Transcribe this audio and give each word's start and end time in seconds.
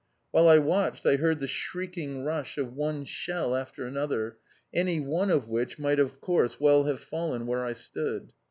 While 0.31 0.49
I 0.49 0.57
watched 0.57 1.05
I 1.05 1.17
heard 1.17 1.39
the 1.39 1.47
shrieking 1.47 2.23
rush 2.23 2.57
of 2.57 2.73
one 2.73 3.05
shell 3.05 3.55
after 3.55 3.85
another, 3.85 4.37
any 4.73 4.99
one 4.99 5.29
of 5.29 5.47
which 5.47 5.77
might 5.77 5.99
of 5.99 6.19
course 6.19 6.59
well 6.59 6.85
have 6.85 7.01
fallen 7.01 7.45
where 7.45 7.63
I 7.63 7.73
stood. 7.73 8.33